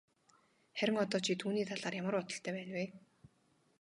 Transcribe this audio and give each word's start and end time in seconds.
Харин 0.79 0.97
одоо 1.03 1.19
чи 1.27 1.33
түүний 1.43 1.67
талаар 1.71 1.93
ямар 2.01 2.15
бодолтой 2.19 2.51
байна 2.59 2.73
вэ? 2.79 2.85